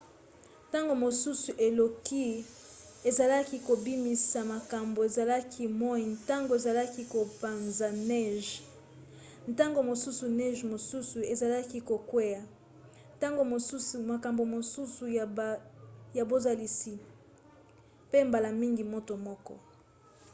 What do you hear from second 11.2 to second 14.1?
ezalaki kokwea ntango mosusu